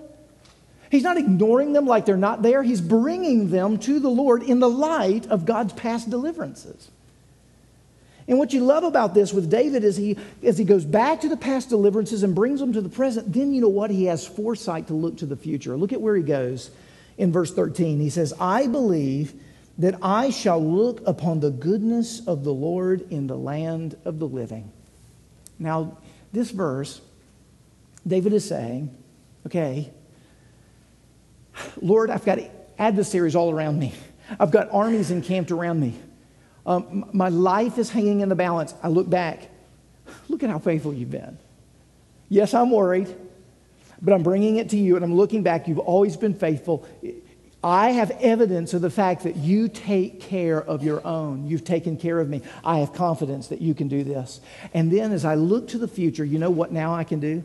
[0.92, 2.64] He's not ignoring them like they're not there.
[2.64, 6.90] He's bringing them to the Lord in the light of God's past deliverances.
[8.28, 11.30] And what you love about this with David is he, as he goes back to
[11.30, 13.90] the past deliverances and brings them to the present, then you know what?
[13.90, 15.78] He has foresight to look to the future.
[15.78, 16.70] Look at where he goes
[17.18, 18.00] in verse 13.
[18.02, 19.34] He says, I believe
[19.78, 24.28] that I shall look upon the goodness of the Lord in the land of the
[24.28, 24.72] living.
[25.58, 25.98] Now,
[26.34, 27.00] this verse,
[28.06, 28.96] David is saying,
[29.46, 29.90] okay,
[31.82, 32.40] Lord, I've got
[32.78, 33.94] adversaries all around me.
[34.40, 35.98] I've got armies encamped around me.
[36.68, 38.76] Um, my life is hanging in the balance.
[38.84, 39.50] I look back.
[40.30, 41.38] Look at how faithful you've been.
[42.30, 43.14] Yes, I'm worried,
[44.02, 45.68] but I'm bringing it to you and I'm looking back.
[45.68, 46.88] You've always been faithful.
[47.64, 51.48] I have evidence of the fact that you take care of your own.
[51.48, 52.42] You've taken care of me.
[52.64, 54.42] I have confidence that you can do this.
[54.74, 57.44] And then as I look to the future, you know what now I can do?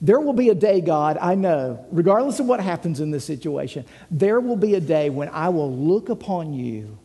[0.00, 3.84] There will be a day, God, I know, regardless of what happens in this situation,
[4.10, 6.98] there will be a day when I will look upon you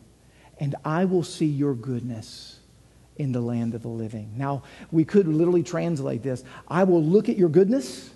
[0.58, 2.58] and I will see your goodness
[3.16, 4.32] in the land of the living.
[4.36, 8.10] Now, we could literally translate this I will look at your goodness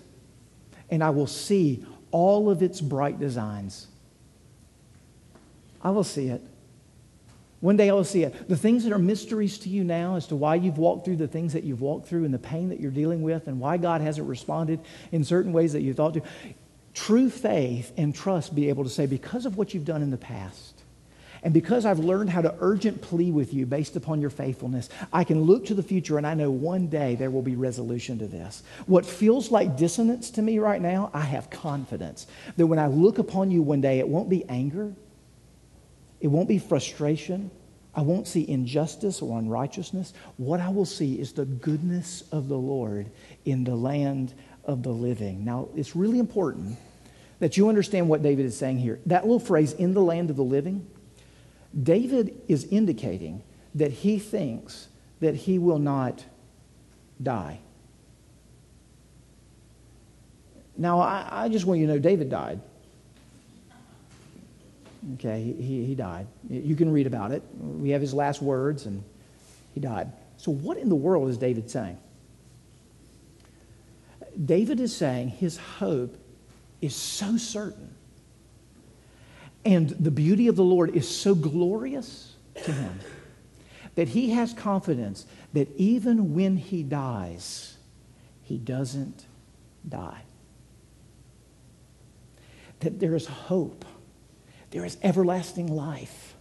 [0.89, 3.87] and I will see all of its bright designs.
[5.81, 6.41] I will see it.
[7.61, 8.49] One day I will see it.
[8.49, 11.27] The things that are mysteries to you now as to why you've walked through the
[11.27, 14.01] things that you've walked through and the pain that you're dealing with and why God
[14.01, 14.79] hasn't responded
[15.11, 16.21] in certain ways that you thought to.
[16.93, 20.17] true faith and trust be able to say, because of what you've done in the
[20.17, 20.70] past,
[21.43, 25.23] and because I've learned how to urgent plea with you based upon your faithfulness, I
[25.23, 28.27] can look to the future and I know one day there will be resolution to
[28.27, 28.61] this.
[28.85, 32.27] What feels like dissonance to me right now, I have confidence
[32.57, 34.93] that when I look upon you one day, it won't be anger,
[36.19, 37.49] it won't be frustration,
[37.95, 40.13] I won't see injustice or unrighteousness.
[40.37, 43.09] What I will see is the goodness of the Lord
[43.45, 44.33] in the land
[44.63, 45.43] of the living.
[45.43, 46.77] Now, it's really important
[47.39, 48.99] that you understand what David is saying here.
[49.07, 50.87] That little phrase, in the land of the living,
[51.79, 53.43] David is indicating
[53.75, 54.87] that he thinks
[55.19, 56.25] that he will not
[57.21, 57.59] die.
[60.77, 62.59] Now, I, I just want you to know David died.
[65.15, 66.27] Okay, he, he died.
[66.49, 67.43] You can read about it.
[67.59, 69.03] We have his last words, and
[69.73, 70.11] he died.
[70.37, 71.97] So, what in the world is David saying?
[74.45, 76.17] David is saying his hope
[76.81, 77.93] is so certain
[79.63, 82.99] and the beauty of the Lord is so glorious to him
[83.95, 87.77] that he has confidence that even when he dies,
[88.41, 89.25] he doesn't
[89.87, 90.23] die.
[92.79, 93.85] That there is hope,
[94.71, 96.35] there is everlasting life.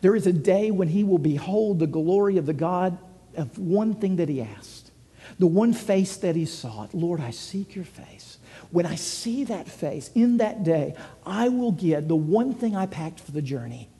[0.00, 2.98] There is a day when he will behold the glory of the God
[3.36, 4.90] of one thing that he asked,
[5.38, 6.94] the one face that he sought.
[6.94, 8.31] Lord, I seek your face.
[8.72, 10.94] When I see that face in that day,
[11.26, 13.90] I will get the one thing I packed for the journey.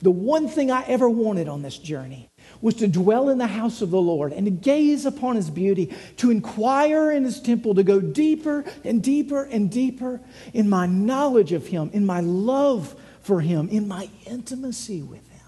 [0.00, 2.28] The one thing I ever wanted on this journey
[2.60, 5.94] was to dwell in the house of the Lord and to gaze upon his beauty,
[6.18, 10.20] to inquire in his temple, to go deeper and deeper and deeper
[10.52, 15.40] in my knowledge of him, in my love for him, in my intimacy with him.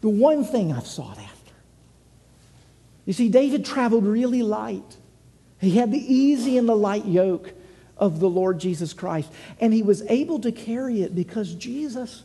[0.00, 1.52] The one thing I've sought after.
[3.04, 4.96] You see, David traveled really light.
[5.62, 7.52] He had the easy and the light yoke
[7.96, 9.32] of the Lord Jesus Christ.
[9.60, 12.24] And he was able to carry it because Jesus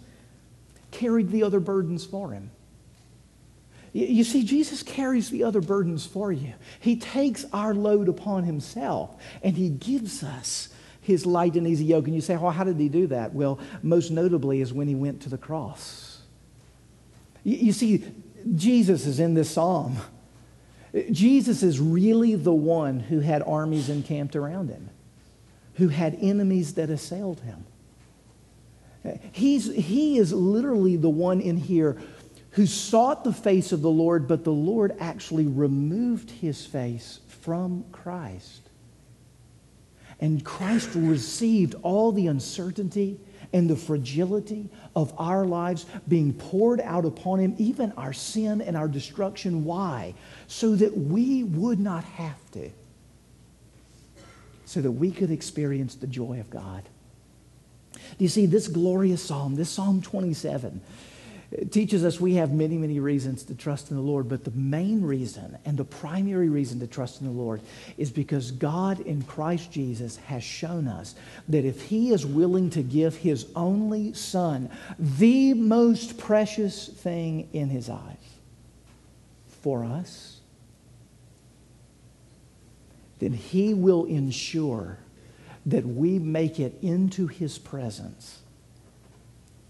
[0.89, 2.49] carried the other burdens for him.
[3.93, 6.53] You see, Jesus carries the other burdens for you.
[6.79, 10.69] He takes our load upon himself and he gives us
[11.01, 12.05] his light and easy yoke.
[12.05, 13.33] And you say, well, how did he do that?
[13.33, 16.21] Well, most notably is when he went to the cross.
[17.43, 18.03] You see,
[18.55, 19.97] Jesus is in this psalm.
[21.11, 24.89] Jesus is really the one who had armies encamped around him,
[25.75, 27.65] who had enemies that assailed him.
[29.31, 31.97] He's, he is literally the one in here
[32.51, 37.85] who sought the face of the Lord, but the Lord actually removed his face from
[37.91, 38.69] Christ.
[40.19, 43.19] And Christ received all the uncertainty
[43.53, 48.75] and the fragility of our lives being poured out upon him, even our sin and
[48.75, 49.63] our destruction.
[49.63, 50.15] Why?
[50.47, 52.71] So that we would not have to.
[54.65, 56.81] So that we could experience the joy of God.
[57.93, 60.81] Do you see this glorious psalm, this Psalm 27?
[61.51, 64.51] It teaches us we have many, many reasons to trust in the Lord, but the
[64.51, 67.61] main reason and the primary reason to trust in the Lord
[67.97, 71.15] is because God in Christ Jesus has shown us
[71.47, 74.69] that if He is willing to give His only Son,
[74.99, 78.17] the most precious thing in His eyes,
[79.61, 80.41] for us,
[83.19, 84.97] then He will ensure
[85.65, 88.41] that we make it into His presence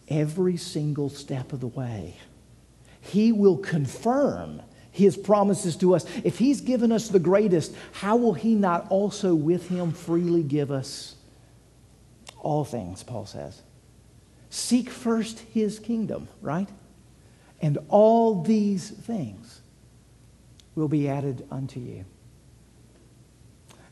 [0.07, 2.15] every single step of the way.
[3.01, 6.05] He will confirm his promises to us.
[6.23, 10.71] If he's given us the greatest, how will he not also with him freely give
[10.71, 11.15] us
[12.39, 13.61] all things, Paul says?
[14.49, 16.69] Seek first his kingdom, right?
[17.61, 19.61] And all these things
[20.73, 22.05] will be added unto you.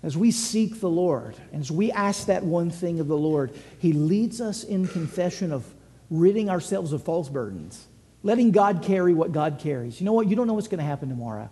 [0.02, 3.52] As we seek the Lord, and as we ask that one thing of the Lord,
[3.80, 5.66] he leads us in confession of
[6.10, 7.86] ridding ourselves of false burdens,
[8.24, 10.00] letting God carry what God carries.
[10.00, 10.28] You know what?
[10.28, 11.50] You don't know what's going to happen tomorrow.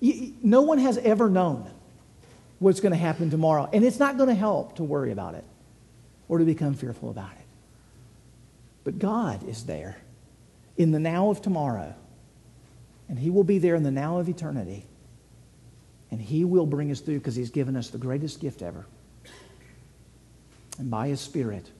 [0.00, 1.70] You, no one has ever known
[2.58, 5.44] what's going to happen tomorrow, and it's not going to help to worry about it
[6.28, 7.44] or to become fearful about it.
[8.84, 9.96] But God is there
[10.76, 11.94] in the now of tomorrow,
[13.08, 14.84] and He will be there in the now of eternity.
[16.10, 18.86] And He will bring us through because He's given us the greatest gift ever.
[20.78, 21.70] And by His Spirit,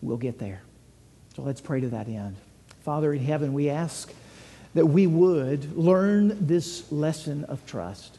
[0.00, 0.62] we'll get there.
[1.36, 2.34] So let's pray to that end.
[2.82, 4.10] Father in heaven, we ask
[4.72, 8.16] that we would learn this lesson of trust.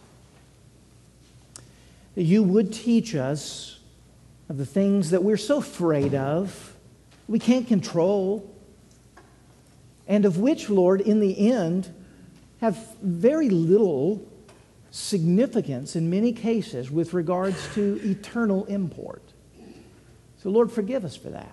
[2.13, 3.79] That you would teach us
[4.49, 6.75] of the things that we're so afraid of,
[7.27, 8.53] we can't control,
[10.07, 11.91] and of which, Lord, in the end,
[12.61, 14.23] have very little
[14.91, 19.23] significance in many cases with regards to eternal import.
[20.43, 21.49] So, Lord, forgive us for that.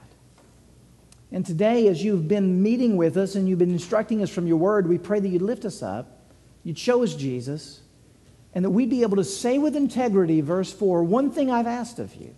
[1.35, 4.57] And today, as you've been meeting with us and you've been instructing us from your
[4.57, 6.21] word, we pray that you'd lift us up,
[6.63, 7.81] you'd show us Jesus,
[8.55, 11.99] and that we'd be able to say with integrity, verse 4, one thing I've asked
[11.99, 12.33] of you,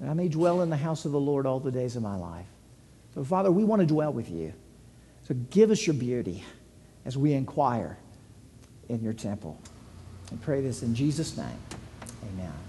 [0.00, 2.16] that I may dwell in the house of the Lord all the days of my
[2.16, 2.46] life.
[3.14, 4.54] So, Father, we want to dwell with you.
[5.24, 6.42] So give us your beauty
[7.04, 7.98] as we inquire
[8.88, 9.60] in your temple.
[10.30, 11.58] And pray this in Jesus' name.
[12.32, 12.67] Amen.